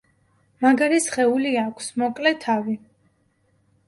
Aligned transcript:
მაგარი 0.65 0.97
სხეული 1.03 1.51
აქვს, 1.63 1.89
მოკლე 2.03 2.31
თავი. 2.47 2.73